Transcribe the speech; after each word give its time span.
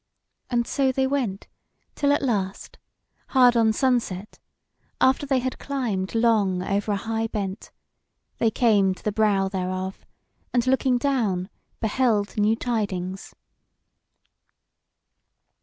And 0.49 0.65
so 0.65 0.91
they 0.91 1.05
went, 1.05 1.47
till 1.93 2.11
at 2.11 2.23
last, 2.23 2.79
hard 3.27 3.55
on 3.55 3.71
sunset, 3.71 4.39
after 4.99 5.27
they 5.27 5.37
had 5.37 5.59
climbed 5.59 6.15
long 6.15 6.63
over 6.63 6.93
a 6.93 6.95
high 6.95 7.27
bent, 7.27 7.69
they 8.39 8.49
came 8.49 8.95
to 8.95 9.03
the 9.03 9.11
brow 9.11 9.47
thereof, 9.47 10.03
and, 10.53 10.65
looking 10.65 10.97
down, 10.97 11.51
beheld 11.81 12.35
new 12.39 12.55
tidings. 12.55 13.35